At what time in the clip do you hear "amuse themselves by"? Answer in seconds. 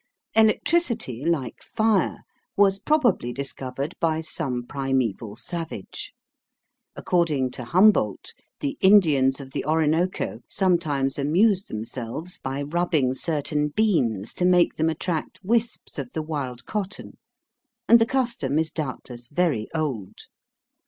11.19-12.63